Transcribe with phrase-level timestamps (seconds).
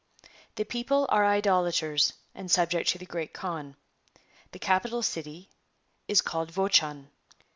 [0.55, 3.75] The people are Idolaters and subject to the Great Kaan.
[4.51, 5.51] The capital city
[6.07, 7.05] is called Vochax.